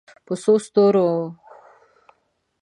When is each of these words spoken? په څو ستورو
په 0.25 0.33
څو 0.41 0.53
ستورو 0.65 1.07